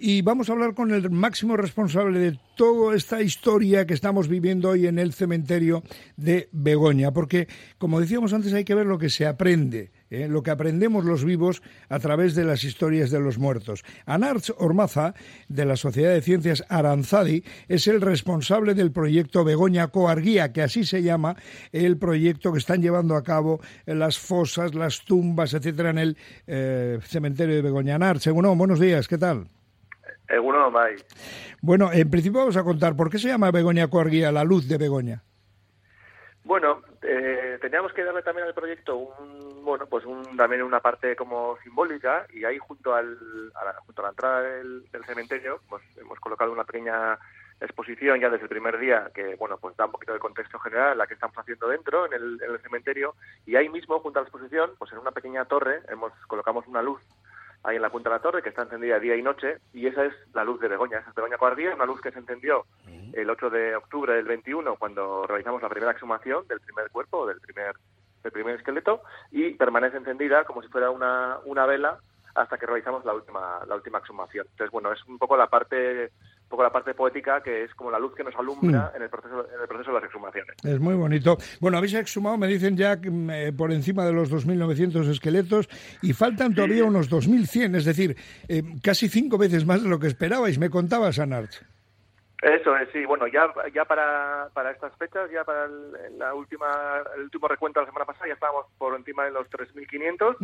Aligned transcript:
Y 0.00 0.22
vamos 0.22 0.48
a 0.48 0.52
hablar 0.52 0.74
con 0.74 0.92
el 0.92 1.10
máximo 1.10 1.56
responsable 1.56 2.20
de 2.20 2.38
toda 2.54 2.94
esta 2.94 3.20
historia 3.20 3.84
que 3.84 3.94
estamos 3.94 4.28
viviendo 4.28 4.68
hoy 4.68 4.86
en 4.86 4.96
el 5.00 5.12
cementerio 5.12 5.82
de 6.16 6.48
Begoña, 6.52 7.10
porque, 7.10 7.48
como 7.78 7.98
decíamos 7.98 8.32
antes, 8.32 8.52
hay 8.52 8.64
que 8.64 8.76
ver 8.76 8.86
lo 8.86 8.98
que 8.98 9.10
se 9.10 9.26
aprende, 9.26 9.90
¿eh? 10.08 10.28
lo 10.28 10.44
que 10.44 10.52
aprendemos 10.52 11.04
los 11.04 11.24
vivos 11.24 11.62
a 11.88 11.98
través 11.98 12.36
de 12.36 12.44
las 12.44 12.62
historias 12.62 13.10
de 13.10 13.18
los 13.18 13.38
muertos. 13.38 13.82
Anarch 14.06 14.52
Ormaza, 14.58 15.14
de 15.48 15.64
la 15.64 15.74
Sociedad 15.74 16.12
de 16.12 16.22
Ciencias 16.22 16.64
Aranzadi, 16.68 17.42
es 17.66 17.88
el 17.88 18.00
responsable 18.00 18.74
del 18.74 18.92
proyecto 18.92 19.42
Begoña 19.42 19.88
Coarguía, 19.88 20.52
que 20.52 20.62
así 20.62 20.84
se 20.84 21.02
llama 21.02 21.34
el 21.72 21.98
proyecto 21.98 22.52
que 22.52 22.60
están 22.60 22.82
llevando 22.82 23.16
a 23.16 23.24
cabo 23.24 23.60
las 23.84 24.16
fosas, 24.20 24.76
las 24.76 25.04
tumbas, 25.04 25.54
etcétera, 25.54 25.90
en 25.90 25.98
el 25.98 26.16
eh, 26.46 27.00
cementerio 27.02 27.56
de 27.56 27.62
Begoña. 27.62 27.96
Anarch, 27.96 28.28
bueno, 28.28 28.54
buenos 28.54 28.78
días, 28.78 29.08
¿qué 29.08 29.18
tal? 29.18 29.48
Bueno, 31.60 31.90
en 31.92 32.10
principio 32.10 32.40
vamos 32.40 32.56
a 32.56 32.64
contar, 32.64 32.94
¿por 32.96 33.10
qué 33.10 33.18
se 33.18 33.28
llama 33.28 33.50
Begoña 33.50 33.88
Coarguía, 33.88 34.30
la 34.30 34.44
luz 34.44 34.68
de 34.68 34.78
Begoña? 34.78 35.22
Bueno, 36.44 36.82
eh, 37.02 37.58
teníamos 37.60 37.92
que 37.92 38.02
darle 38.02 38.22
también 38.22 38.46
al 38.46 38.54
proyecto 38.54 38.96
un, 38.96 39.62
bueno, 39.64 39.86
pues 39.86 40.06
un, 40.06 40.34
también 40.34 40.62
una 40.62 40.80
parte 40.80 41.14
como 41.14 41.58
simbólica 41.62 42.26
y 42.32 42.44
ahí 42.44 42.56
junto 42.56 42.94
al, 42.94 43.18
a 43.54 43.66
la, 43.66 43.74
junto 43.84 44.00
a 44.00 44.04
la 44.04 44.10
entrada 44.10 44.40
del, 44.40 44.84
cementerio 45.06 45.60
pues 45.68 45.82
hemos 45.98 46.18
colocado 46.20 46.50
una 46.50 46.64
pequeña 46.64 47.18
exposición 47.60 48.18
ya 48.18 48.30
desde 48.30 48.44
el 48.44 48.48
primer 48.48 48.78
día 48.78 49.10
que 49.14 49.34
bueno 49.36 49.58
pues 49.58 49.76
da 49.76 49.86
un 49.86 49.92
poquito 49.92 50.14
de 50.14 50.18
contexto 50.18 50.58
general 50.58 50.96
la 50.96 51.06
que 51.06 51.14
estamos 51.14 51.36
haciendo 51.36 51.68
dentro 51.68 52.06
en 52.06 52.14
el, 52.14 52.40
en 52.42 52.50
el 52.50 52.60
cementerio 52.60 53.14
y 53.44 53.56
ahí 53.56 53.68
mismo 53.68 54.00
junto 54.00 54.18
a 54.18 54.22
la 54.22 54.28
exposición 54.28 54.70
pues 54.78 54.90
en 54.92 54.98
una 54.98 55.12
pequeña 55.12 55.44
torre 55.44 55.82
hemos 55.88 56.12
colocamos 56.26 56.66
una 56.66 56.82
luz 56.82 57.00
ahí 57.62 57.76
en 57.76 57.82
la 57.82 57.90
punta 57.90 58.10
de 58.10 58.16
la 58.16 58.22
torre, 58.22 58.42
que 58.42 58.48
está 58.48 58.62
encendida 58.62 58.98
día 58.98 59.16
y 59.16 59.22
noche, 59.22 59.58
y 59.72 59.86
esa 59.86 60.04
es 60.04 60.14
la 60.34 60.44
luz 60.44 60.60
de 60.60 60.68
Begoña, 60.68 60.98
esa 60.98 61.10
es 61.10 61.14
Begoña 61.14 61.38
Cuardía, 61.38 61.74
una 61.74 61.86
luz 61.86 62.00
que 62.00 62.10
se 62.10 62.18
encendió 62.18 62.64
el 63.12 63.30
8 63.30 63.50
de 63.50 63.76
octubre 63.76 64.14
del 64.14 64.26
21, 64.26 64.76
cuando 64.76 65.26
realizamos 65.26 65.62
la 65.62 65.68
primera 65.68 65.92
exhumación 65.92 66.46
del 66.46 66.60
primer 66.60 66.90
cuerpo, 66.90 67.26
del 67.26 67.40
primer, 67.40 67.74
del 68.22 68.32
primer 68.32 68.56
esqueleto, 68.56 69.02
y 69.30 69.54
permanece 69.54 69.96
encendida 69.96 70.44
como 70.44 70.62
si 70.62 70.68
fuera 70.68 70.90
una, 70.90 71.38
una 71.44 71.66
vela 71.66 71.98
hasta 72.34 72.56
que 72.56 72.66
realizamos 72.66 73.04
la 73.04 73.14
última, 73.14 73.60
la 73.66 73.74
última 73.74 73.98
exhumación. 73.98 74.46
Entonces, 74.50 74.70
bueno, 74.70 74.92
es 74.92 75.04
un 75.06 75.18
poco 75.18 75.36
la 75.36 75.48
parte 75.48 76.12
un 76.48 76.50
poco 76.50 76.62
la 76.62 76.72
parte 76.72 76.94
poética 76.94 77.42
que 77.42 77.64
es 77.64 77.74
como 77.74 77.90
la 77.90 77.98
luz 77.98 78.14
que 78.14 78.24
nos 78.24 78.34
alumbra 78.34 78.90
mm. 78.92 78.96
en, 78.96 79.02
el 79.02 79.10
proceso, 79.10 79.46
en 79.54 79.60
el 79.60 79.68
proceso 79.68 79.90
de 79.90 79.94
las 79.96 80.04
exhumaciones. 80.04 80.56
Es 80.64 80.80
muy 80.80 80.94
bonito. 80.94 81.36
Bueno, 81.60 81.76
habéis 81.76 81.92
exhumado, 81.92 82.38
me 82.38 82.46
dicen 82.46 82.74
ya 82.74 82.98
eh, 83.02 83.52
por 83.54 83.70
encima 83.70 84.06
de 84.06 84.14
los 84.14 84.32
2.900 84.32 85.10
esqueletos 85.10 85.68
y 86.00 86.14
faltan 86.14 86.54
todavía 86.54 86.84
unos 86.84 87.10
2.100, 87.10 87.76
es 87.76 87.84
decir, 87.84 88.16
eh, 88.48 88.62
casi 88.82 89.10
cinco 89.10 89.36
veces 89.36 89.66
más 89.66 89.82
de 89.82 89.90
lo 89.90 89.98
que 89.98 90.06
esperabais. 90.06 90.58
Me 90.58 90.70
contabas, 90.70 91.18
Anarch. 91.18 91.62
Eso 92.40 92.76
es, 92.76 92.88
sí. 92.92 93.04
Bueno, 93.04 93.26
ya, 93.26 93.52
ya 93.74 93.84
para, 93.84 94.48
para 94.54 94.70
estas 94.70 94.94
fechas, 94.96 95.28
ya 95.30 95.42
para 95.42 95.64
el, 95.64 96.18
la 96.18 96.34
última, 96.34 97.02
el 97.16 97.22
último 97.22 97.48
recuento 97.48 97.80
de 97.80 97.86
la 97.86 97.90
semana 97.90 98.06
pasada, 98.06 98.28
ya 98.28 98.34
estábamos 98.34 98.66
por 98.78 98.94
encima 98.94 99.24
de 99.24 99.32
los 99.32 99.50
3.500 99.50 100.36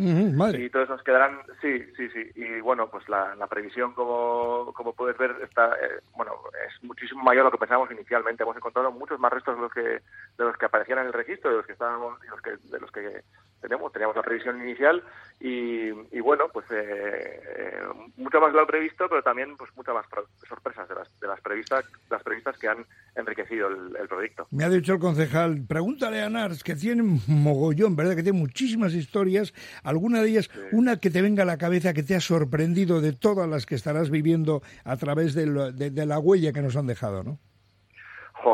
y 0.59 0.69
todos 0.69 0.89
nos 0.89 1.01
quedarán, 1.03 1.39
sí, 1.61 1.85
sí, 1.95 2.09
sí. 2.09 2.31
Y 2.35 2.59
bueno, 2.59 2.89
pues 2.89 3.07
la, 3.07 3.33
la 3.35 3.47
previsión, 3.47 3.93
como, 3.93 4.73
como 4.73 4.93
puedes 4.93 5.17
ver, 5.17 5.37
está, 5.41 5.69
eh, 5.75 6.01
bueno, 6.17 6.33
es 6.67 6.83
muchísimo 6.83 7.23
mayor 7.23 7.43
de 7.43 7.45
lo 7.45 7.51
que 7.51 7.59
pensábamos 7.59 7.91
inicialmente. 7.91 8.43
Hemos 8.43 8.57
encontrado 8.57 8.91
muchos 8.91 9.17
más 9.17 9.31
restos 9.31 9.55
de 9.55 9.61
los 9.61 9.71
que, 9.71 9.81
de 9.81 10.01
los 10.43 10.57
que 10.57 10.65
aparecían 10.65 10.99
en 10.99 11.07
el 11.07 11.13
registro, 11.13 11.49
de 11.49 11.57
los 11.57 11.65
que 11.65 11.73
estábamos, 11.73 12.19
de 12.19 12.27
los 12.27 12.41
que, 12.41 12.57
de 12.57 12.79
los 12.79 12.91
que 12.91 13.23
tenemos, 13.61 13.91
teníamos 13.91 14.15
la 14.15 14.21
previsión 14.21 14.61
inicial 14.61 15.03
y, 15.39 15.89
y 16.11 16.19
bueno, 16.21 16.45
pues 16.53 16.65
eh, 16.71 17.41
eh, 17.57 17.79
mucho 18.17 18.39
más 18.39 18.53
de 18.53 18.59
lo 18.59 18.67
previsto, 18.67 19.07
pero 19.09 19.21
también 19.21 19.57
pues 19.57 19.69
muchas 19.75 19.93
más 19.95 20.05
sorpresas 20.47 20.87
de 20.87 20.95
las, 20.95 21.19
de 21.19 21.27
las 21.27 21.41
previstas, 21.41 21.85
las 22.09 22.23
previstas 22.23 22.57
que 22.57 22.67
han 22.67 22.85
enriquecido 23.15 23.67
el, 23.67 24.07
proyecto. 24.07 24.47
Me 24.51 24.63
ha 24.63 24.69
dicho 24.69 24.93
el 24.93 24.99
concejal, 24.99 25.65
pregúntale 25.67 26.21
a 26.21 26.29
Nars, 26.29 26.63
que 26.63 26.75
tiene 26.75 27.19
mogollón, 27.27 27.95
¿verdad? 27.95 28.15
Que 28.15 28.23
tiene 28.23 28.39
muchísimas 28.39 28.93
historias, 28.93 29.53
alguna 29.83 30.21
de 30.21 30.29
ellas, 30.29 30.49
una 30.71 30.99
que 30.99 31.09
te 31.09 31.21
venga 31.21 31.43
a 31.43 31.45
la 31.45 31.57
cabeza 31.57 31.93
que 31.93 32.03
te 32.03 32.15
ha 32.15 32.21
sorprendido 32.21 33.01
de 33.01 33.13
todas 33.13 33.49
las 33.49 33.65
que 33.65 33.75
estarás 33.75 34.09
viviendo 34.09 34.61
a 34.83 34.95
través 34.97 35.33
de, 35.33 35.45
de 35.71 36.05
la 36.05 36.19
huella 36.19 36.53
que 36.53 36.61
nos 36.61 36.75
han 36.75 36.87
dejado, 36.87 37.23
¿no? 37.23 37.39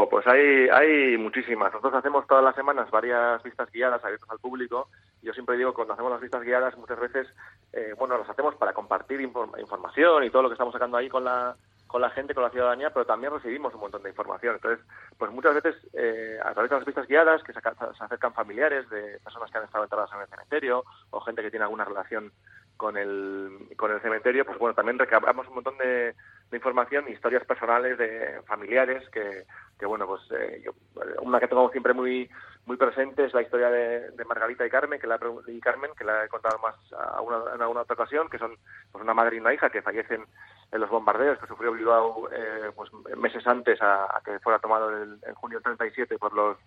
Pues 0.09 0.25
hay, 0.25 0.69
hay 0.69 1.17
muchísimas. 1.17 1.73
Nosotros 1.73 1.95
hacemos 1.95 2.25
todas 2.25 2.43
las 2.43 2.55
semanas 2.55 2.89
varias 2.89 3.43
vistas 3.43 3.69
guiadas 3.71 4.03
abiertas 4.03 4.29
al 4.29 4.39
público. 4.39 4.87
Yo 5.21 5.33
siempre 5.33 5.57
digo 5.57 5.73
cuando 5.73 5.93
hacemos 5.93 6.11
las 6.11 6.21
vistas 6.21 6.43
guiadas 6.43 6.77
muchas 6.77 6.99
veces, 6.99 7.27
eh, 7.73 7.93
bueno, 7.97 8.17
las 8.17 8.29
hacemos 8.29 8.55
para 8.55 8.73
compartir 8.73 9.19
información 9.19 10.23
y 10.23 10.29
todo 10.29 10.43
lo 10.43 10.49
que 10.49 10.53
estamos 10.53 10.73
sacando 10.73 10.95
ahí 10.95 11.09
con 11.09 11.25
la, 11.25 11.55
con 11.87 12.01
la 12.01 12.09
gente, 12.09 12.33
con 12.33 12.43
la 12.43 12.49
ciudadanía, 12.49 12.89
pero 12.91 13.05
también 13.05 13.33
recibimos 13.33 13.73
un 13.73 13.81
montón 13.81 14.01
de 14.01 14.09
información. 14.09 14.55
Entonces, 14.55 14.85
pues 15.17 15.29
muchas 15.29 15.55
veces 15.55 15.75
eh, 15.93 16.39
a 16.41 16.53
través 16.53 16.69
de 16.69 16.77
las 16.77 16.85
vistas 16.85 17.07
guiadas 17.07 17.43
que 17.43 17.51
se, 17.51 17.59
acercan 17.59 18.33
familiares 18.33 18.89
de 18.89 19.19
personas 19.19 19.51
que 19.51 19.57
han 19.57 19.65
estado 19.65 19.83
enterradas 19.83 20.11
en 20.13 20.21
el 20.21 20.27
cementerio 20.27 20.85
o 21.09 21.19
gente 21.19 21.41
que 21.41 21.51
tiene 21.51 21.65
alguna 21.65 21.83
relación 21.83 22.31
con 22.77 22.95
el, 22.95 23.67
con 23.75 23.91
el 23.91 24.01
cementerio, 24.01 24.45
pues 24.45 24.57
bueno, 24.57 24.73
también 24.73 24.97
recabamos 24.97 25.47
un 25.49 25.55
montón 25.55 25.77
de, 25.77 26.15
de 26.51 26.57
información, 26.57 27.07
historias 27.07 27.45
personales 27.45 27.97
de 27.97 28.41
familiares 28.45 29.07
que, 29.09 29.45
que 29.79 29.85
bueno, 29.85 30.05
pues 30.05 30.21
eh, 30.31 30.61
yo, 30.63 30.73
una 31.21 31.39
que 31.39 31.47
tengo 31.47 31.69
siempre 31.71 31.93
muy 31.93 32.29
muy 32.65 32.77
presente 32.77 33.25
es 33.25 33.33
la 33.33 33.41
historia 33.41 33.69
de, 33.71 34.25
Margarita 34.25 34.65
y 34.65 34.69
Carmen, 34.69 34.99
que 34.99 35.07
la 35.07 35.17
Carmen, 35.17 35.91
que 35.97 36.03
la 36.03 36.25
he 36.25 36.29
contado 36.29 36.59
más 36.59 36.75
a 36.93 37.19
una, 37.21 37.55
en 37.55 37.61
alguna 37.61 37.81
otra 37.81 37.95
ocasión, 37.95 38.29
que 38.29 38.37
son 38.37 38.55
pues 38.91 39.03
una 39.03 39.15
madre 39.15 39.37
y 39.37 39.39
una 39.39 39.53
hija 39.53 39.69
que 39.69 39.81
fallecen 39.81 40.25
en 40.71 40.79
los 40.79 40.89
bombardeos 40.89 41.39
que 41.39 41.47
sufrió 41.47 41.71
Bilbao 41.71 42.29
eh, 42.31 42.71
pues 42.75 42.91
meses 43.17 43.45
antes 43.47 43.79
a, 43.81 44.21
que 44.23 44.39
fuera 44.39 44.59
tomado 44.59 44.95
en, 44.95 45.19
en 45.25 45.33
junio 45.35 45.59
37 45.61 46.17
por 46.17 46.33
los 46.33 46.57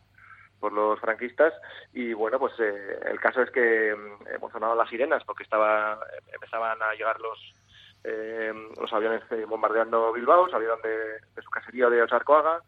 por 0.58 0.72
los 0.72 0.98
franquistas. 0.98 1.52
Y 1.92 2.12
bueno 2.14 2.38
pues 2.38 2.54
eh, 2.58 2.98
el 3.06 3.20
caso 3.20 3.42
es 3.42 3.50
que 3.50 3.94
mm, 3.94 4.28
hemos 4.34 4.50
sonado 4.50 4.74
las 4.74 4.88
sirenas 4.88 5.22
porque 5.24 5.44
estaba 5.44 6.00
empezaban 6.32 6.82
a 6.82 6.94
llegar 6.94 7.20
los 7.20 7.54
eh, 8.04 8.52
los 8.78 8.92
aviones 8.92 9.22
eh, 9.30 9.46
bombardeando 9.46 10.12
Bilbao, 10.12 10.48
salieron 10.50 10.80
de, 10.82 11.42
su 11.42 11.50
caserío 11.50 11.88
de 11.88 12.02
Ocharcoaga, 12.02 12.62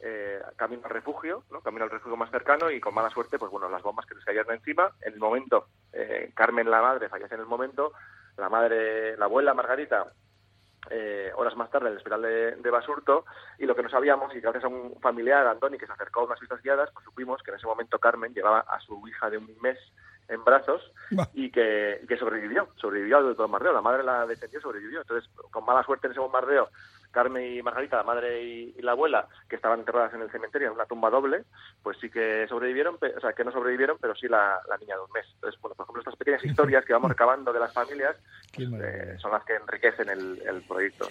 eh, 0.00 0.40
camino 0.56 0.82
al 0.84 0.90
refugio, 0.90 1.44
¿no? 1.50 1.60
camino 1.62 1.84
al 1.84 1.90
refugio 1.90 2.16
más 2.16 2.30
cercano 2.30 2.70
y 2.70 2.80
con 2.80 2.94
mala 2.94 3.08
suerte, 3.08 3.38
pues 3.38 3.50
bueno, 3.50 3.68
las 3.68 3.82
bombas 3.82 4.04
que 4.04 4.14
les 4.14 4.24
cayeron 4.24 4.54
encima. 4.54 4.90
En 5.00 5.14
el 5.14 5.18
momento, 5.18 5.68
eh, 5.92 6.30
Carmen, 6.34 6.70
la 6.70 6.82
madre, 6.82 7.08
fallece 7.08 7.34
en 7.34 7.40
el 7.40 7.46
momento, 7.46 7.92
la 8.36 8.48
madre, 8.48 9.16
la 9.16 9.24
abuela 9.24 9.54
Margarita, 9.54 10.12
eh, 10.90 11.30
horas 11.36 11.56
más 11.56 11.70
tarde 11.70 11.86
en 11.86 11.92
el 11.92 11.98
hospital 11.98 12.22
de, 12.22 12.70
Basurto 12.70 13.24
y 13.58 13.66
lo 13.66 13.76
que 13.76 13.82
no 13.84 13.88
sabíamos 13.88 14.34
y 14.34 14.40
gracias 14.40 14.64
a 14.64 14.68
un 14.68 14.98
familiar, 15.00 15.46
Andoni, 15.46 15.78
que 15.78 15.86
se 15.86 15.92
acercó 15.92 16.20
a 16.20 16.24
unas 16.24 16.40
vistas 16.40 16.60
guiadas, 16.62 16.90
pues 16.92 17.04
supimos 17.04 17.42
que 17.42 17.50
en 17.50 17.58
ese 17.58 17.66
momento 17.66 17.98
Carmen 17.98 18.34
llevaba 18.34 18.60
a 18.60 18.80
su 18.80 19.06
hija 19.06 19.30
de 19.30 19.38
un 19.38 19.56
mes 19.60 19.78
en 20.28 20.44
brazos 20.44 20.80
y 21.34 21.50
que, 21.50 22.04
que 22.08 22.16
sobrevivió, 22.16 22.68
sobrevivió 22.76 23.18
al 23.18 23.34
bombardeo, 23.34 23.72
la 23.72 23.80
madre 23.80 24.02
la 24.02 24.26
defendió, 24.26 24.60
sobrevivió. 24.60 25.00
Entonces, 25.00 25.28
con 25.50 25.64
mala 25.64 25.82
suerte 25.84 26.06
en 26.06 26.12
ese 26.12 26.20
bombardeo, 26.20 26.68
Carmen 27.12 27.56
y 27.56 27.62
Margarita, 27.62 27.98
la 27.98 28.02
madre 28.02 28.42
y, 28.42 28.82
la 28.82 28.92
abuela, 28.92 29.28
que 29.48 29.56
estaban 29.56 29.80
enterradas 29.80 30.12
en 30.14 30.22
el 30.22 30.30
cementerio 30.30 30.68
en 30.68 30.74
una 30.74 30.86
tumba 30.86 31.10
doble, 31.10 31.44
pues 31.82 31.96
sí 32.00 32.10
que 32.10 32.46
sobrevivieron, 32.48 32.96
o 32.96 33.20
sea, 33.20 33.32
que 33.32 33.44
no 33.44 33.52
sobrevivieron, 33.52 33.98
pero 34.00 34.14
sí 34.16 34.26
la, 34.26 34.60
niña 34.80 34.96
de 34.96 35.02
un 35.02 35.12
mes. 35.12 35.26
Entonces, 35.34 35.60
bueno, 35.60 35.76
por 35.76 35.84
ejemplo, 35.84 36.00
estas 36.00 36.16
pequeñas 36.16 36.44
historias 36.44 36.84
que 36.84 36.92
vamos 36.92 37.08
recabando 37.12 37.52
de 37.52 37.60
las 37.60 37.72
familias 37.72 38.16
pues, 38.54 38.68
eh, 38.68 39.16
son 39.18 39.30
las 39.30 39.44
que 39.44 39.54
enriquecen 39.54 40.08
el, 40.08 40.62
proyecto. 40.66 41.06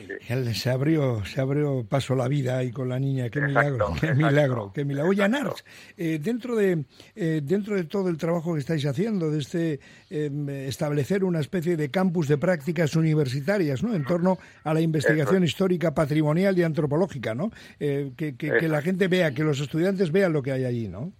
Se 0.53 0.69
abrió, 0.69 1.23
se 1.25 1.40
abrió 1.40 1.85
paso 1.88 2.16
la 2.16 2.28
vida 2.28 2.57
ahí 2.57 2.72
con 2.72 2.90
la 2.90 3.00
niña, 3.00 3.29
qué 3.29 3.41
milagro, 3.41 3.94
qué 4.00 4.13
milagro, 4.13 4.72
qué 4.73 4.85
milagro. 4.85 5.09
Oye, 5.09 5.28
Nars, 5.29 5.63
eh, 5.97 6.19
dentro, 6.22 6.56
de, 6.56 6.85
eh, 7.16 7.41
dentro 7.44 7.75
de 7.75 7.84
todo 7.84 8.09
el 8.09 8.17
trabajo 8.17 8.53
que 8.53 8.59
estáis 8.59 8.85
haciendo, 8.85 9.29
de 9.29 9.40
este 9.40 9.79
em, 10.09 10.50
establecer 10.50 11.23
una 11.23 11.40
especie 11.40 11.78
de 11.78 11.91
campus 11.91 12.28
de 12.28 12.38
prácticas 12.38 12.95
universitarias, 12.95 13.84
¿no? 13.84 13.94
En 13.94 14.06
torno 14.06 14.38
a 14.63 14.73
la 14.73 14.81
investigación 14.81 15.44
histórica 15.44 15.91
patrimonial 15.94 16.58
y 16.58 16.64
antropológica, 16.64 17.35
¿no? 17.35 17.52
Eh, 17.79 18.11
que, 18.17 18.38
que, 18.38 18.67
la 18.67 18.82
gente 18.82 19.08
vea, 19.08 19.34
que 19.34 19.43
los 19.43 19.59
estudiantes 19.59 20.11
vean 20.11 20.34
lo 20.34 20.41
que 20.41 20.52
hay 20.52 20.66
allí, 20.66 20.88
¿no? 20.88 21.11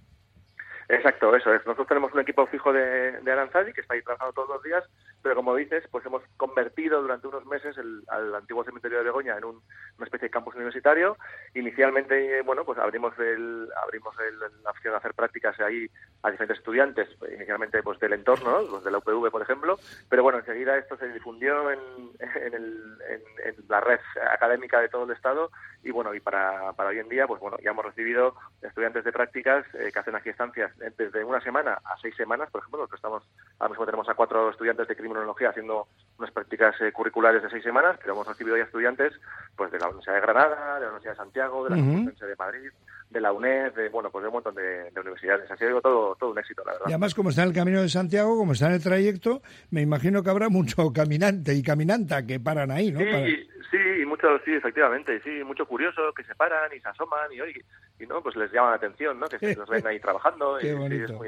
Exacto, 0.90 1.34
eso 1.36 1.54
es. 1.54 1.66
Nosotros 1.66 1.88
tenemos 1.88 2.14
un 2.14 2.20
equipo 2.20 2.46
fijo 2.48 2.74
de, 2.74 3.20
de 3.22 3.32
Aranzadi 3.32 3.72
que 3.72 3.82
está 3.82 3.94
ahí 3.94 4.02
trabajando 4.02 4.34
todos 4.34 4.50
los 4.50 4.64
días, 4.64 4.84
pero 5.22 5.36
como 5.36 5.56
dices, 5.56 5.84
pues 5.92 6.06
hemos 6.06 6.24
convertido 6.38 7.02
durante 7.02 7.28
unos 7.28 7.46
meses 7.46 7.78
el, 7.78 8.04
al 8.08 8.34
antiguo 8.36 8.64
cementerio 8.64 9.00
de 9.00 9.04
Begoña 9.06 9.38
en 9.38 9.46
un, 9.46 9.62
una 9.98 10.06
especie 10.06 10.28
de 10.28 10.32
campus 10.32 10.56
universitario. 10.56 11.18
Inicialmente, 11.54 12.42
bueno, 12.42 12.66
pues 12.66 12.80
abrimos 12.80 13.18
el, 13.20 13.70
abrimos 13.84 14.16
el, 14.20 14.40
la 14.64 14.72
opción 14.72 14.94
de 14.94 14.98
hacer 14.98 15.14
prácticas 15.14 15.60
ahí 15.60 15.90
a 16.24 16.32
diferentes 16.32 16.58
estudiantes, 16.58 17.10
inicialmente 17.34 17.82
pues 17.84 18.00
del 18.00 18.14
entorno, 18.14 18.52
¿no? 18.52 18.62
los 18.62 18.84
de 18.84 18.92
la 18.92 19.00
UPV, 19.00 19.32
por 19.32 19.42
ejemplo, 19.42 19.78
pero 20.10 20.24
bueno, 20.24 20.40
enseguida 20.40 20.78
esto 20.78 20.98
se 20.98 21.08
difundió 21.10 21.72
en, 21.72 21.80
en, 22.20 22.54
el, 22.54 22.98
en, 23.10 23.56
la 23.68 23.80
red 23.80 24.00
académica 24.32 24.80
de 24.80 24.90
todo 24.90 25.06
el 25.06 25.12
Estado 25.12 25.52
y 25.84 25.92
bueno, 25.92 26.14
y 26.14 26.20
para, 26.20 26.74
para 26.74 26.90
hoy 26.90 27.00
en 27.00 27.10
día, 27.10 27.28
pues 27.28 27.40
bueno, 27.42 27.58
ya 27.64 27.72
hemos 27.72 27.86
recibido 27.86 28.36
estudiantes 28.62 29.04
de 29.04 29.12
prácticas 29.12 29.66
eh, 29.76 29.90
que 29.92 30.00
hacen 30.00 30.16
aquí 30.16 30.30
estancias 30.30 30.72
desde 30.98 31.24
una 31.24 31.42
semana 31.42 31.80
a 31.84 31.98
seis 32.02 32.16
semanas, 32.16 32.50
por 32.52 32.62
ejemplo, 32.62 32.80
nosotros 32.80 33.00
estamos, 33.00 33.24
ahora 33.60 33.70
mismo 33.70 33.86
tenemos 33.86 34.10
a 34.10 34.14
cuatro 34.14 34.50
estudiantes 34.50 34.88
de 34.88 34.96
crimen 34.96 35.11
criminología 35.14 35.50
haciendo 35.50 35.88
unas 36.18 36.32
prácticas 36.32 36.76
eh, 36.82 36.92
curriculares 36.92 37.42
de 37.42 37.50
seis 37.50 37.64
semanas, 37.64 37.98
pero 38.00 38.14
hemos 38.14 38.28
recibido 38.28 38.56
ya 38.56 38.64
estudiantes 38.64 39.14
pues 39.56 39.72
de 39.72 39.80
la 39.80 39.88
Universidad 39.88 40.16
de 40.16 40.22
Granada, 40.22 40.76
de 40.76 40.82
la 40.82 40.88
Universidad 40.88 41.14
de 41.14 41.18
Santiago, 41.18 41.64
de 41.64 41.70
la 41.72 41.76
Universidad 41.78 42.28
de 42.28 42.36
Madrid, 42.36 42.70
de 43.10 43.22
la 43.22 43.34
UNED, 43.34 43.74
de, 43.74 43.90
bueno, 43.90 44.10
pues 44.10 44.22
de 44.24 44.28
un 44.30 44.34
montón 44.34 44.56
de, 44.56 44.92
universidades. 44.96 45.50
Ha 45.50 45.58
sido 45.58 45.82
todo, 45.82 46.16
todo 46.16 46.32
un 46.32 46.40
éxito, 46.40 46.64
la 46.66 46.74
verdad. 46.74 46.86
Y 46.88 46.92
además, 46.92 47.14
como 47.14 47.30
está 47.30 47.44
en 47.44 47.50
el 47.50 47.56
Camino 47.56 47.82
de 47.82 47.90
Santiago, 47.90 48.38
como 48.38 48.54
está 48.54 48.68
en 48.68 48.74
el 48.74 48.84
trayecto, 48.84 49.42
me 49.72 49.82
imagino 49.82 50.24
que 50.24 50.30
habrá 50.30 50.50
mucho 50.50 50.94
caminante 50.94 51.54
y 51.54 51.64
caminanta 51.64 52.26
que 52.26 52.40
paran 52.40 52.72
ahí, 52.72 52.92
¿no? 52.92 53.00
Sí, 53.00 53.50
sí, 53.70 54.06
mucho, 54.06 54.28
sí, 54.46 54.54
efectivamente, 54.54 55.22
sí, 55.24 55.44
mucho 55.44 55.66
curioso 55.66 56.14
que 56.16 56.24
se 56.24 56.36
paran 56.36 56.72
y 56.76 56.80
se 56.80 56.88
asoman 56.88 57.32
y, 57.34 57.42
hoy 57.42 57.54
y 58.02 58.08
no, 58.08 58.22
pues 58.22 58.36
les 58.36 58.52
llama 58.52 58.72
la 58.72 58.76
atención, 58.76 59.20
¿no? 59.20 59.28
Que 59.28 59.40
se 59.40 59.56
los 59.56 59.70
ven 59.70 59.86
ahí 59.86 60.00
trabajando. 60.02 60.58
Qué 60.60 60.74
bonito. 60.74 61.20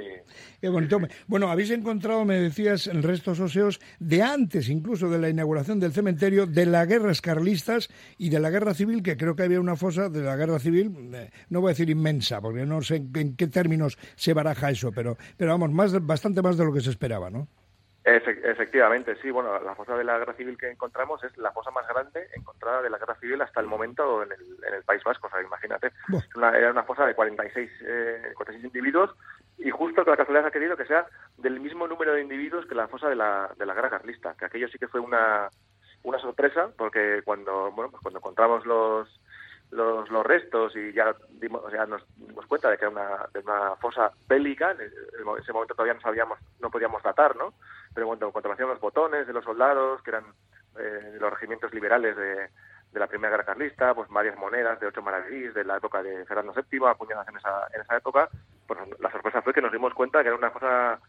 Qué 0.59 0.69
bonito. 0.69 0.99
Bueno, 1.27 1.49
habéis 1.49 1.71
encontrado, 1.71 2.25
me 2.25 2.39
decías, 2.39 2.87
en 2.87 3.03
restos 3.03 3.39
óseos 3.39 3.79
de 3.99 4.21
antes 4.21 4.69
incluso 4.69 5.09
de 5.09 5.19
la 5.19 5.29
inauguración 5.29 5.79
del 5.79 5.93
cementerio, 5.93 6.45
de 6.45 6.65
las 6.65 6.87
guerras 6.87 7.21
carlistas 7.21 7.89
y 8.17 8.29
de 8.29 8.39
la 8.39 8.49
guerra 8.49 8.73
civil, 8.73 9.03
que 9.03 9.17
creo 9.17 9.35
que 9.35 9.43
había 9.43 9.59
una 9.59 9.75
fosa 9.75 10.09
de 10.09 10.21
la 10.21 10.35
guerra 10.35 10.59
civil, 10.59 11.11
eh, 11.13 11.29
no 11.49 11.61
voy 11.61 11.69
a 11.69 11.73
decir 11.73 11.89
inmensa, 11.89 12.41
porque 12.41 12.65
no 12.65 12.81
sé 12.81 12.95
en 13.13 13.35
qué 13.35 13.47
términos 13.47 13.97
se 14.15 14.33
baraja 14.33 14.71
eso, 14.71 14.91
pero, 14.91 15.17
pero 15.37 15.51
vamos, 15.51 15.71
más, 15.71 16.05
bastante 16.05 16.41
más 16.41 16.57
de 16.57 16.65
lo 16.65 16.73
que 16.73 16.81
se 16.81 16.89
esperaba, 16.89 17.29
¿no? 17.29 17.47
Efectivamente, 18.05 19.15
sí. 19.21 19.31
Bueno, 19.31 19.59
la 19.61 19.75
fosa 19.75 19.95
de 19.95 20.03
la 20.03 20.17
guerra 20.17 20.33
civil 20.33 20.57
que 20.57 20.69
encontramos 20.69 21.23
es 21.23 21.37
la 21.37 21.51
fosa 21.51 21.71
más 21.71 21.87
grande 21.87 22.27
encontrada 22.35 22.81
de 22.81 22.89
la 22.89 22.97
guerra 22.97 23.15
civil 23.15 23.41
hasta 23.41 23.61
el 23.61 23.67
momento 23.67 24.23
en 24.23 24.31
el, 24.31 24.65
en 24.67 24.73
el 24.73 24.83
País 24.83 25.03
Vasco. 25.03 25.27
O 25.27 25.29
sea, 25.29 25.41
imagínate, 25.41 25.91
era 26.35 26.71
una 26.71 26.83
fosa 26.83 27.05
de 27.05 27.15
46, 27.15 27.71
eh, 27.85 28.31
46 28.35 28.65
individuos 28.65 29.11
y 29.57 29.71
justo 29.71 30.03
que 30.03 30.11
la 30.11 30.17
casualidad 30.17 30.47
ha 30.47 30.51
querido 30.51 30.75
que 30.75 30.85
sea 30.85 31.05
del 31.37 31.59
mismo 31.59 31.87
número 31.87 32.13
de 32.13 32.21
individuos 32.21 32.65
que 32.65 32.75
la 32.75 32.87
fosa 32.87 33.07
de 33.07 33.15
la, 33.15 33.51
de 33.57 33.65
la 33.65 33.73
guerra 33.73 33.89
carlista, 33.89 34.35
que 34.37 34.45
aquello 34.45 34.67
sí 34.67 34.77
que 34.77 34.87
fue 34.87 34.99
una, 34.99 35.49
una 36.03 36.19
sorpresa 36.19 36.69
porque 36.77 37.21
cuando, 37.23 37.71
bueno, 37.71 37.89
pues 37.89 38.01
cuando 38.01 38.19
encontramos 38.19 38.65
los 38.65 39.07
los, 39.73 40.09
los 40.09 40.25
restos 40.25 40.75
y 40.75 40.93
ya 40.93 41.15
dimos, 41.29 41.63
o 41.63 41.69
sea, 41.69 41.85
nos 41.85 42.03
dimos 42.15 42.45
cuenta 42.45 42.69
de 42.69 42.77
que 42.77 42.85
era 42.85 43.29
una, 43.43 43.75
fosa 43.77 44.11
bélica, 44.27 44.71
en, 44.71 44.79
ese 44.81 45.53
momento 45.53 45.73
todavía 45.73 45.93
no 45.93 46.01
sabíamos, 46.01 46.39
no 46.59 46.69
podíamos 46.69 47.01
datar, 47.03 47.35
¿no? 47.35 47.53
Pero 47.93 48.07
cuando, 48.07 48.31
cuando 48.31 48.53
los 48.53 48.79
botones 48.79 49.27
de 49.27 49.33
los 49.33 49.43
soldados, 49.43 50.01
que 50.01 50.11
eran 50.11 50.25
eh, 50.79 51.17
los 51.19 51.31
regimientos 51.31 51.73
liberales 51.73 52.15
de, 52.15 52.49
de 52.93 52.99
la 52.99 53.07
Primera 53.07 53.31
Guerra 53.31 53.45
Carlista, 53.45 53.93
pues 53.93 54.09
varias 54.09 54.37
monedas 54.37 54.79
de 54.79 54.87
ocho 54.87 55.01
maravillas 55.01 55.53
de 55.53 55.65
la 55.65 55.77
época 55.77 56.03
de 56.03 56.25
Fernando 56.25 56.53
VII, 56.53 56.87
apuñadas 56.87 57.27
en 57.27 57.37
esa, 57.37 57.67
en 57.73 57.81
esa 57.81 57.97
época, 57.97 58.29
pues 58.67 58.79
la 58.99 59.11
sorpresa 59.11 59.41
fue 59.41 59.53
que 59.53 59.61
nos 59.61 59.71
dimos 59.71 59.93
cuenta 59.93 60.21
que 60.21 60.27
era 60.27 60.37
una 60.37 60.51
cosa 60.51 60.99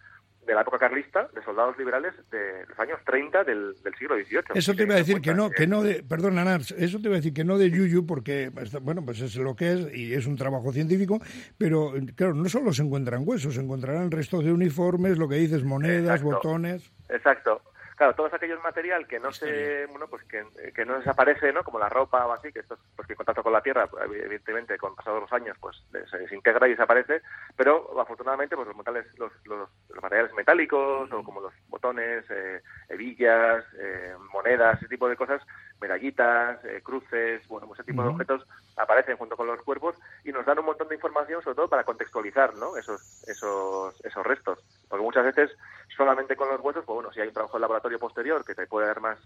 de 0.47 0.55
la 0.55 0.63
época 0.63 0.79
carlista, 0.79 1.29
de 1.35 1.43
soldados 1.43 1.77
liberales 1.79 2.15
de 2.31 2.67
los 2.67 2.79
años 2.79 2.99
30 3.05 3.45
del, 3.45 3.75
del 3.83 3.95
siglo 3.95 4.17
XVIII. 4.17 4.43
Eso 4.55 4.75
te 4.75 4.83
iba 4.83 4.95
a 4.95 4.99
decir 4.99 5.21
que 5.21 5.35
no, 5.35 5.51
que 5.51 5.67
no 5.67 5.83
de, 5.83 6.03
perdón, 6.03 6.37
Nars, 6.37 6.73
eso 6.73 6.99
te 6.99 7.09
iba 7.09 7.17
a 7.17 7.19
decir 7.19 7.33
que 7.33 7.45
no 7.45 7.59
de 7.59 7.71
Yuyu, 7.71 8.07
porque, 8.07 8.51
bueno, 8.83 9.05
pues 9.05 9.21
es 9.21 9.37
lo 9.37 9.55
que 9.55 9.73
es 9.73 9.97
y 9.97 10.15
es 10.15 10.27
un 10.27 10.37
trabajo 10.37 10.73
científico, 10.73 11.21
pero 11.59 11.93
claro, 12.17 12.35
no 12.35 12.49
solo 12.49 12.73
se 12.73 12.83
encuentran 12.83 13.23
huesos, 13.25 13.55
se 13.55 13.61
encontrarán 13.61 14.11
restos 14.11 14.45
de 14.45 14.53
uniformes, 14.53 15.19
lo 15.19 15.29
que 15.29 15.37
dices, 15.37 15.65
monedas, 15.65 16.23
botones. 16.23 16.93
Exacto 17.09 17.63
claro, 17.97 18.15
todo 18.15 18.29
aquello 18.33 18.61
material 18.61 19.07
que 19.07 19.21
no 19.21 19.33
se, 19.33 19.87
bueno, 19.87 20.07
pues 20.09 20.25
que, 20.25 20.45
que, 20.75 20.85
no 20.85 20.99
desaparece, 20.99 21.53
¿no? 21.53 21.63
Como 21.63 21.79
la 21.79 21.89
ropa 21.89 22.27
o 22.27 22.33
así, 22.33 22.53
que 22.53 22.61
esto, 22.61 22.79
porque 22.97 23.13
en 23.13 23.17
contacto 23.17 23.43
con 23.43 23.53
la 23.53 23.63
tierra, 23.63 23.87
pues, 23.87 24.05
evidentemente, 24.05 24.79
con 24.79 24.95
pasados 24.95 25.23
los 25.23 25.33
años, 25.33 25.57
pues 25.61 25.83
se 26.11 26.19
desintegra 26.19 26.67
y 26.67 26.73
desaparece, 26.73 27.23
pero 27.57 28.01
afortunadamente, 28.01 28.57
pues 28.57 28.69
los 28.69 28.77
metales, 28.77 29.07
los, 29.19 29.33
los, 29.47 29.69
materiales 30.03 30.35
metálicos, 30.35 31.11
o 31.13 31.25
como 31.25 31.41
los 31.41 31.55
botones, 31.69 32.25
eh, 32.31 32.61
hebillas, 32.89 33.65
eh, 33.79 34.15
monedas, 34.33 34.79
ese 34.79 34.89
tipo 34.89 35.09
de 35.09 35.17
cosas, 35.17 35.41
medallitas, 35.81 36.65
eh, 36.65 36.81
cruces, 36.83 37.47
bueno, 37.49 37.69
ese 37.75 37.85
tipo 37.85 38.03
de 38.03 38.09
objetos 38.09 38.47
aparecen 38.77 39.17
junto 39.17 39.37
con 39.37 39.47
los 39.47 39.63
cuerpos 39.63 39.97
y 40.25 40.33
nos 40.33 40.47
dan 40.47 40.59
un 40.59 40.67
montón 40.67 40.89
de 40.89 40.95
información, 40.95 41.43
sobre 41.43 41.57
todo 41.57 41.69
para 41.69 41.85
contextualizar, 41.85 42.55
¿no? 42.55 42.77
Esos, 42.77 43.25
esos, 43.29 43.95
esos 44.05 44.27
restos, 44.27 44.59
porque 44.95 45.07
muchas 45.07 45.25
veces 45.25 45.51
solamente 45.97 46.37
con 46.37 46.49
los 46.49 46.61
huesos, 46.61 46.85
pues 46.85 46.95
bueno, 46.95 47.13
si 47.13 47.21
hay 47.21 47.27
un 47.27 47.35
trabajo 47.35 47.57
en 47.57 47.63
laboratorio 47.63 47.99
posterior 47.99 48.45
que 48.45 48.55
te 48.55 48.69
puede 48.69 48.87
dar 48.87 49.01
más, 49.01 49.19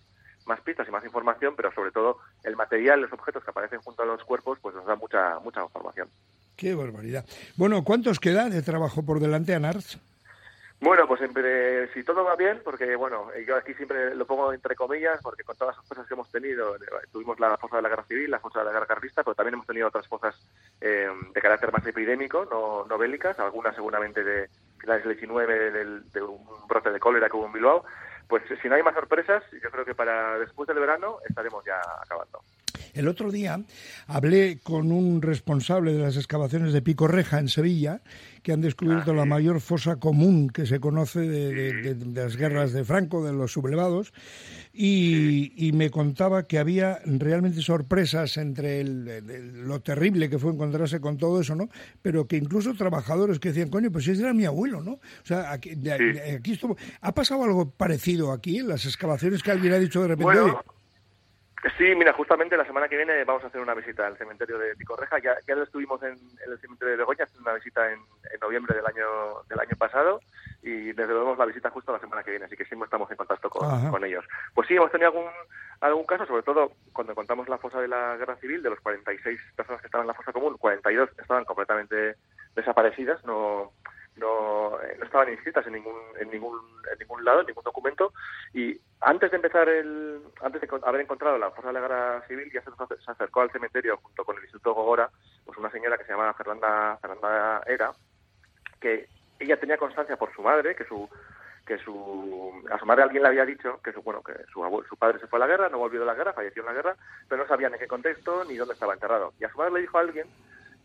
más 0.47 0.63
pistas 0.63 0.89
y 0.89 0.91
más 0.91 1.05
información, 1.05 1.53
pero 1.55 1.71
sobre 1.73 1.91
todo 1.91 2.21
el 2.43 2.57
material, 2.57 3.03
los 3.03 3.13
objetos 3.13 3.45
que 3.45 3.51
aparecen 3.51 3.81
junto 3.81 4.03
a 4.03 4.07
los 4.07 4.25
cuerpos, 4.25 4.59
pues 4.63 4.75
nos 4.75 4.87
da 4.87 4.97
mucha, 4.97 5.39
mucha 5.41 5.63
información. 5.63 6.09
Qué 6.57 6.75
barbaridad. 6.75 7.27
Bueno, 7.57 7.85
¿cuántos 7.85 8.19
queda 8.19 8.49
de 8.49 8.63
trabajo 8.63 9.05
por 9.05 9.21
delante, 9.21 9.55
Anars? 9.55 9.99
Bueno, 10.81 11.07
pues 11.07 11.19
siempre, 11.19 11.93
si 11.93 12.03
todo 12.03 12.25
va 12.25 12.35
bien, 12.35 12.63
porque 12.65 12.97
bueno, 12.97 13.27
yo 13.47 13.57
aquí 13.57 13.75
siempre 13.75 14.15
lo 14.15 14.27
pongo 14.27 14.55
entre 14.55 14.75
comillas, 14.75 15.21
porque 15.23 15.43
con 15.43 15.57
todas 15.57 15.77
las 15.77 15.87
cosas 15.87 16.07
que 16.07 16.15
hemos 16.15 16.31
tenido, 16.31 16.77
tuvimos 17.13 17.39
la 17.41 17.59
fuerza 17.59 17.77
de 17.77 17.83
la 17.83 17.89
guerra 17.91 18.05
civil, 18.05 18.31
la 18.31 18.39
fuerza 18.39 18.61
de 18.61 18.65
la 18.65 18.73
guerra 18.73 18.87
carlista, 18.87 19.23
pero 19.23 19.35
también 19.35 19.55
hemos 19.55 19.67
tenido 19.67 19.89
otras 19.89 20.09
cosas 20.09 20.35
eh, 20.81 21.09
de 21.35 21.41
carácter 21.43 21.73
más 21.73 21.85
epidémico, 21.85 22.47
no, 22.49 22.87
no 22.87 22.97
bélicas, 22.97 23.39
algunas 23.41 23.75
seguramente 23.75 24.25
de 24.25 24.49
del 24.87 25.03
19, 25.03 25.71
del, 25.71 26.11
de 26.13 26.23
un 26.23 26.45
brote 26.67 26.91
de 26.91 27.01
cólera 27.01 27.29
que 27.29 27.37
hubo 27.37 27.47
en 27.47 27.53
Bilbao. 27.53 27.85
Pues 28.29 28.43
si 28.61 28.69
no 28.69 28.75
hay 28.75 28.83
más 28.83 28.95
sorpresas, 28.95 29.43
yo 29.63 29.71
creo 29.71 29.85
que 29.85 29.95
para 29.95 30.39
después 30.39 30.67
del 30.67 30.79
verano 30.79 31.19
estaremos 31.27 31.65
ya 31.65 31.81
acabando. 32.03 32.43
El 32.95 33.09
otro 33.09 33.31
día 33.31 33.63
hablé 34.07 34.59
con 34.63 34.93
un 34.93 35.23
responsable 35.23 35.93
de 35.93 36.01
las 36.01 36.17
excavaciones 36.17 36.73
de 36.73 36.83
Pico 36.83 37.07
Reja 37.07 37.39
en 37.39 37.49
Sevilla, 37.49 38.03
que 38.43 38.53
han 38.53 38.61
descubierto 38.61 39.15
la 39.15 39.23
ah, 39.23 39.27
mayor 39.27 39.61
fosa 39.61 39.97
común 39.97 40.49
que 40.49 40.67
se 40.67 40.81
conoce 40.81 41.21
de, 41.21 41.97
las 42.15 42.37
guerras 42.37 42.73
de 42.73 42.85
Franco, 42.85 43.25
de 43.25 43.33
los 43.33 43.53
sublevados, 43.53 44.13
y, 44.73 45.71
me 45.75 45.91
contaba 45.91 46.45
que 46.45 46.59
había 46.59 46.99
realmente 47.05 47.61
sorpresas 47.61 48.37
entre 48.37 48.83
lo 48.85 49.81
terrible 49.81 50.29
que 50.29 50.39
fue 50.39 50.53
encontrarse 50.53 51.01
con 51.01 51.19
todo 51.19 51.41
eso, 51.41 51.55
¿no? 51.55 51.69
Pero 52.03 52.27
que 52.27 52.37
incluso 52.37 52.75
trabajadores 52.75 53.39
que 53.39 53.51
decían, 53.51 53.69
coño, 53.69 53.93
pues 53.93 54.09
ese 54.09 54.23
era 54.23 54.33
mi 54.33 54.45
abuelo, 54.45 54.81
¿no? 54.83 54.93
O 54.93 55.25
sea, 55.25 55.53
aquí, 55.53 55.77
aquí 55.89 56.59
¿ha 57.01 57.15
pasado 57.15 57.45
algo 57.45 57.71
parecido 57.71 58.33
aquí 58.33 58.59
en 58.59 58.69
las 58.69 58.87
excavaciones 58.87 59.43
que 59.43 59.51
alguien 59.51 59.75
ha 59.75 59.79
dicho 59.79 60.03
de 60.03 60.09
repente? 60.09 60.41
Sí, 61.77 61.93
mira, 61.97 62.13
justamente 62.13 62.57
la 62.57 62.65
semana 62.65 62.89
que 62.89 62.97
viene 62.97 63.25
vamos 63.25 63.43
a 63.43 63.49
hacer 63.49 63.61
una 63.61 63.75
visita 63.75 64.07
al 64.07 64.17
cementerio 64.17 64.59
de 64.59 64.77
Picorreja. 64.77 65.19
Ya, 65.19 65.37
ya 65.47 65.57
lo 65.57 65.65
estuvimos 65.65 66.01
en, 66.03 66.13
el 66.47 66.59
cementerio 66.61 66.93
de 66.93 66.97
Begoña, 66.99 67.27
una 67.41 67.55
visita 67.55 67.91
en, 67.91 68.01
noviembre 68.41 68.77
del 68.77 68.87
año 68.87 69.43
del 69.49 69.59
año 69.59 69.77
pasado 69.77 70.21
y 70.63 70.93
desde 70.93 71.13
luego 71.13 71.35
la 71.35 71.47
visita 71.47 71.71
justo 71.71 71.93
la 71.93 71.99
semana 71.99 72.23
que 72.23 72.31
viene, 72.31 72.47
así 72.47 72.57
que 72.57 72.65
siempre 72.65 72.85
estamos 72.85 73.11
en 73.11 73.17
contacto 73.17 73.51
con, 73.51 74.05
ellos. 74.05 74.25
Pues 74.55 74.69
sí, 74.69 74.77
hemos 74.77 74.93
tenido 74.93 75.09
algún 75.11 75.27
algún 75.81 76.05
caso, 76.07 76.25
sobre 76.27 76.45
todo 76.45 76.73
cuando 76.93 77.15
contamos 77.15 77.49
la 77.49 77.59
fosa 77.59 77.81
de 77.81 77.89
la 77.89 78.17
guerra 78.17 78.37
civil, 78.37 78.63
de 78.63 78.71
los 78.71 78.81
46 78.81 79.41
personas 79.57 79.81
que 79.81 79.89
estaban 79.89 80.05
en 80.05 80.09
la 80.09 80.15
fosa 80.15 80.33
común, 80.33 80.57
42 80.57 81.11
estaban 81.19 81.45
completamente 81.45 82.15
desaparecidas, 82.55 83.25
no 83.25 83.73
no, 84.19 84.81
eh, 84.83 84.97
no 84.99 85.05
estaban 85.05 85.31
inscritas 85.31 85.67
en 85.67 85.75
ningún, 85.75 85.97
en 86.21 86.31
ningún, 86.31 86.59
en 86.93 86.99
ningún 86.99 87.25
lado, 87.25 87.41
en 87.41 87.47
ningún 87.47 87.65
documento. 87.65 88.13
Y 88.53 88.81
antes 89.01 89.31
de 89.31 89.37
empezar 89.37 89.69
el, 89.69 90.21
antes 90.43 90.61
de 90.61 90.69
haber 90.83 91.01
encontrado 91.01 91.39
la 91.39 91.51
fuerza 91.51 91.69
de 91.69 91.75
la 91.75 91.81
guerra 91.81 92.27
civil, 92.27 92.51
ya 92.53 92.63
se, 92.63 92.71
se 93.05 93.11
acercó 93.11 93.41
al 93.41 93.51
cementerio 93.51 93.99
junto 93.99 94.25
con 94.25 94.37
el 94.37 94.43
Instituto 94.43 94.75
Gogora, 94.75 95.11
pues 95.45 95.59
una 95.59 95.71
señora 95.71 95.97
que 95.97 96.05
se 96.05 96.13
llamaba 96.13 96.35
Fernanda, 96.35 96.99
Fernanda 97.01 97.63
Era, 97.67 97.93
que 98.81 99.09
ella 99.39 99.59
tenía 99.59 99.77
constancia 99.77 100.17
por 100.17 100.33
su 100.35 100.43
madre, 100.43 100.75
que 100.75 100.85
su 100.85 101.09
que 101.69 101.79
su 101.79 102.65
a 102.73 102.79
su 102.79 102.87
madre 102.87 103.03
alguien 103.03 103.23
le 103.23 103.29
había 103.29 103.45
dicho 103.45 103.79
que 103.85 103.93
su 103.93 104.01
bueno 104.01 104.23
que 104.23 104.33
su 104.51 104.85
su 104.89 104.97
padre 104.97 105.19
se 105.21 105.27
fue 105.27 105.39
a 105.39 105.41
la 105.41 105.47
guerra, 105.47 105.69
no 105.69 105.79
volvió 105.79 106.01
de 106.01 106.07
la 106.07 106.15
guerra, 106.15 106.33
falleció 106.33 106.63
en 106.63 106.67
la 106.67 106.73
guerra, 106.73 106.97
pero 107.29 107.43
no 107.43 107.49
sabían 107.49 107.75
en 107.75 107.79
qué 107.79 107.87
contexto 107.87 108.43
ni 108.45 108.57
dónde 108.57 108.73
estaba 108.73 108.95
enterrado. 108.95 109.35
Y 109.39 109.45
a 109.45 109.51
su 109.51 109.59
madre 109.59 109.75
le 109.75 109.81
dijo 109.81 109.99
a 109.99 110.01
alguien 110.01 110.27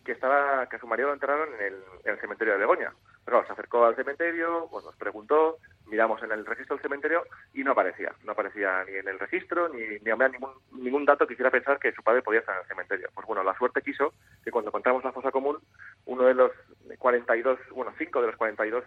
que 0.03 0.11
estaba 0.11 0.67
que 0.67 0.75
a 0.75 0.79
su 0.79 0.87
marido 0.87 1.07
lo 1.07 1.13
enterraron 1.13 1.53
en 1.55 1.61
el, 1.61 1.83
en 2.03 2.13
el 2.13 2.19
cementerio 2.19 2.53
de 2.53 2.59
Begoña. 2.59 2.91
Pero 3.25 3.45
se 3.45 3.53
acercó 3.53 3.85
al 3.85 3.95
cementerio, 3.95 4.67
pues 4.69 4.83
nos 4.83 4.95
preguntó, 4.95 5.57
miramos 5.87 6.21
en 6.23 6.31
el 6.31 6.45
registro 6.45 6.75
del 6.75 6.83
cementerio 6.83 7.23
y 7.53 7.63
no 7.63 7.71
aparecía. 7.71 8.13
No 8.23 8.33
aparecía 8.33 8.83
ni 8.85 8.97
en 8.97 9.07
el 9.07 9.19
registro, 9.19 9.69
ni, 9.69 9.99
ni 9.99 10.11
había 10.11 10.27
ningún, 10.29 10.51
ningún 10.71 11.05
dato 11.05 11.25
que 11.25 11.33
hiciera 11.33 11.51
pensar 11.51 11.79
que 11.79 11.93
su 11.93 12.03
padre 12.03 12.21
podía 12.21 12.41
estar 12.41 12.55
en 12.55 12.61
el 12.61 12.67
cementerio. 12.67 13.09
Pues 13.13 13.25
bueno, 13.27 13.43
la 13.43 13.57
suerte 13.57 13.81
quiso 13.81 14.13
que 14.43 14.51
cuando 14.51 14.69
encontramos 14.69 15.03
la 15.03 15.11
fosa 15.11 15.31
común, 15.31 15.57
uno 16.05 16.23
de 16.23 16.33
los 16.33 16.51
42, 16.97 17.59
bueno, 17.71 17.93
cinco 17.97 18.21
de 18.21 18.27
los 18.27 18.35
42 18.35 18.83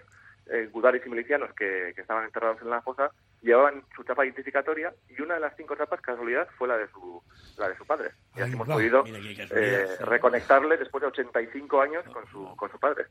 eh, 0.48 0.68
gudaris 0.72 1.04
y 1.04 1.10
milicianos 1.10 1.52
que, 1.54 1.92
que, 1.94 2.02
estaban 2.02 2.24
enterrados 2.24 2.62
en 2.62 2.70
la 2.70 2.80
fosa 2.80 3.10
llevaban 3.42 3.82
su 3.94 4.04
chapa 4.04 4.24
identificatoria 4.24 4.92
y 5.08 5.20
una 5.20 5.34
de 5.34 5.40
las 5.40 5.56
cinco 5.56 5.76
chapas, 5.76 6.00
casualidad, 6.00 6.48
fue 6.58 6.68
la 6.68 6.76
de 6.76 6.88
su, 6.88 7.22
la 7.58 7.68
de 7.68 7.76
su 7.76 7.86
padre. 7.86 8.10
Y 8.36 8.40
así 8.42 8.52
hemos 8.52 8.68
podido 8.68 9.04
eh, 9.06 9.86
reconectarle 10.00 10.76
después 10.76 11.00
de 11.00 11.08
85 11.08 11.80
años 11.80 12.04
con 12.12 12.26
su, 12.30 12.56
con 12.56 12.70
su 12.70 12.78
padre. 12.78 13.06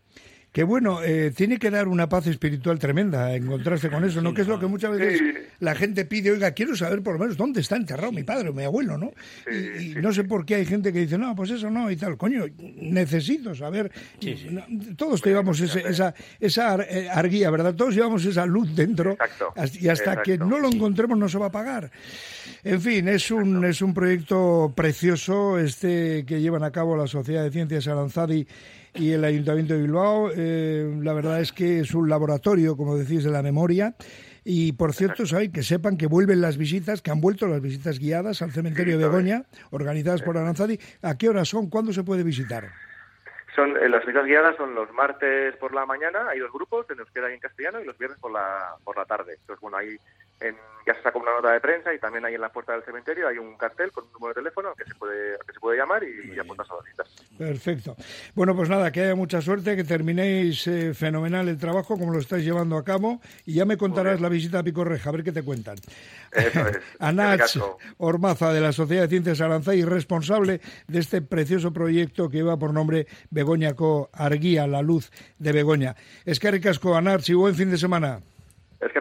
Que 0.52 0.64
bueno, 0.64 1.04
eh, 1.04 1.32
tiene 1.36 1.60
que 1.60 1.70
dar 1.70 1.88
una 1.88 2.08
paz 2.08 2.28
espiritual 2.28 2.80
tremenda 2.80 3.34
encontrarse 3.36 3.90
con 3.90 4.06
eso, 4.06 4.22
¿no? 4.22 4.34
Que 4.36 4.42
es 4.42 4.48
lo 4.48 4.60
que 4.60 4.68
muchas 4.68 4.98
veces 4.98 5.22
la 5.60 5.76
gente 5.76 6.06
pide, 6.06 6.32
oiga, 6.32 6.52
quiero 6.52 6.76
saber 6.76 7.02
por 7.02 7.14
lo 7.14 7.20
menos 7.20 7.38
dónde 7.38 7.62
está 7.62 7.76
enterrado 7.76 8.12
mi 8.12 8.24
padre 8.24 8.50
o 8.50 8.54
mi 8.54 8.64
abuelo, 8.64 8.98
¿no? 8.98 9.12
y, 9.52 9.96
no 9.96 10.14
sé 10.14 10.24
por 10.24 10.46
qué 10.46 10.56
hay 10.56 10.66
gente 10.66 10.94
que 10.94 11.00
dice, 11.00 11.18
no, 11.18 11.36
pues 11.36 11.50
eso 11.52 11.70
no 11.70 11.90
y 11.90 11.96
tal. 11.96 12.18
Coño, 12.18 12.46
necesito 12.58 13.56
saber. 13.56 13.92
Todos 14.96 15.24
llevamos 15.26 15.60
esa, 15.60 16.14
esa 16.40 16.76
eh, 16.84 17.10
arguía, 17.10 17.50
¿verdad? 17.50 17.74
Todos 17.76 17.96
llevamos 17.96 18.24
esa 18.26 18.46
luz 18.46 18.76
dentro. 18.76 19.18
Y 19.80 19.88
hasta 19.88 20.22
que 20.22 20.38
no 20.38 20.60
lo 20.60 20.70
encontremos 20.70 21.18
no 21.18 21.28
se 21.28 21.38
va 21.38 21.48
a 21.48 21.52
pagar. 21.52 21.92
En 22.64 22.82
fin, 22.82 23.08
es 23.08 23.32
un, 23.32 23.64
es 23.66 23.82
un 23.82 23.94
proyecto 23.94 24.74
precioso 24.76 25.15
este 25.58 26.26
que 26.26 26.42
llevan 26.42 26.64
a 26.64 26.72
cabo 26.72 26.98
la 26.98 27.08
Sociedad 27.08 27.44
de 27.44 27.52
Ciencias 27.52 27.88
Aranzadi 27.88 28.46
y 28.94 29.12
el 29.12 29.24
Ayuntamiento 29.24 29.74
de 29.74 29.82
Bilbao. 29.82 30.30
Eh, 30.36 30.94
la 31.02 31.14
verdad 31.14 31.40
es 31.40 31.54
que 31.54 31.80
es 31.80 31.94
un 31.94 32.10
laboratorio, 32.10 32.76
como 32.76 32.98
decís, 32.98 33.24
de 33.24 33.32
la 33.32 33.42
memoria. 33.42 33.96
Y 34.44 34.74
por 34.74 34.94
cierto, 34.94 35.26
¿sabes? 35.26 35.50
que 35.52 35.64
sepan 35.64 35.98
que 35.98 36.08
vuelven 36.08 36.42
las 36.42 36.58
visitas, 36.58 37.02
que 37.02 37.12
han 37.12 37.22
vuelto 37.22 37.48
las 37.48 37.62
visitas 37.62 37.98
guiadas 37.98 38.42
al 38.42 38.52
cementerio 38.52 38.98
de 38.98 39.06
Begoña, 39.06 39.44
organizadas 39.72 40.22
por 40.22 40.38
Aranzadi. 40.38 40.78
¿A 41.02 41.18
qué 41.18 41.30
hora 41.30 41.46
son? 41.46 41.70
¿Cuándo 41.70 41.94
se 41.94 42.04
puede 42.04 42.24
visitar? 42.24 42.70
Son, 43.56 43.76
eh, 43.78 43.88
las 43.88 44.02
visitas 44.02 44.26
guiadas 44.26 44.58
son 44.58 44.76
los 44.76 44.92
martes 44.92 45.56
por 45.56 45.74
la 45.74 45.86
mañana, 45.86 46.28
hay 46.30 46.40
dos 46.40 46.52
grupos, 46.52 46.86
en 46.92 47.00
euskera 47.00 47.32
y 47.32 47.36
en 47.36 47.40
castellano, 47.40 47.80
y 47.80 47.86
los 47.86 47.98
viernes 47.98 48.20
por 48.20 48.32
la, 48.32 48.76
por 48.84 48.98
la 48.98 49.06
tarde. 49.06 49.38
Entonces, 49.40 49.62
bueno, 49.62 49.78
hay 49.78 49.98
en, 50.42 50.56
ya 50.86 50.94
se 50.94 51.02
sacó 51.02 51.20
una 51.20 51.32
nota 51.32 51.52
de 51.52 51.60
prensa 51.60 51.94
y 51.94 52.00
también 52.00 52.26
ahí 52.26 52.36
en 52.36 52.42
la 52.42 52.50
puerta 52.50 52.74
del 52.74 52.84
cementerio 52.84 53.28
hay 53.28 53.38
un 53.38 53.58
cartel 53.58 53.92
con 53.92 54.06
un 54.06 54.12
número 54.14 54.34
de 54.34 54.42
teléfono 54.42 54.74
que 54.76 54.86
se 54.86 54.94
puede, 54.96 55.38
que 55.46 55.54
se 55.54 55.60
puede 55.60 55.78
llamar 55.78 56.04
y, 56.04 56.38
apuntas 56.38 56.70
a 56.70 56.76
las 56.76 56.86
citas. 56.86 57.16
Perfecto. 57.38 57.96
Bueno, 58.36 58.56
pues 58.56 58.70
nada, 58.70 58.92
que 58.92 59.02
haya 59.02 59.16
mucha 59.16 59.42
suerte, 59.42 59.76
que 59.76 59.84
terminéis 59.84 60.68
eh, 60.68 60.94
fenomenal 60.94 61.50
el 61.50 61.58
trabajo 61.58 61.98
como 61.98 62.14
lo 62.14 62.20
estáis 62.20 62.44
llevando 62.44 62.78
a 62.78 62.84
cabo 62.84 63.20
y 63.46 63.56
ya 63.56 63.66
me 63.66 63.78
contarás 63.78 64.22
la 64.22 64.30
visita 64.30 64.60
a 64.60 64.64
Picorreja, 64.64 65.10
a 65.10 65.14
ver 65.14 65.24
qué 65.24 65.32
te 65.32 65.44
cuentan. 65.44 65.78
Eso 66.32 66.68
es. 66.68 66.80
Anach 67.00 67.58
Ormaza 67.98 68.54
de 68.54 68.62
la 68.62 68.72
Sociedad 68.72 69.04
de 69.04 69.10
Ciencias 69.10 69.42
Aranzay, 69.42 69.84
responsable 69.84 70.62
de 70.88 71.00
este 71.00 71.22
precioso 71.22 71.74
proyecto 71.74 72.30
que 72.30 72.38
lleva 72.38 72.58
por 72.58 72.74
nombre 72.74 73.08
Begoña 73.32 73.74
Co 73.74 74.10
Arguía, 74.14 74.68
la 74.68 74.82
luz 74.82 75.12
de 75.40 75.52
Begoña. 75.52 75.96
Es 76.26 76.40
que 76.40 76.52
ricasco, 76.52 76.96
Anach, 76.96 77.28
y 77.30 77.34
buen 77.34 77.56
fin 77.56 77.72
de 77.72 77.78
semana. 77.78 78.20
Es 78.80 78.92
que 78.92 79.00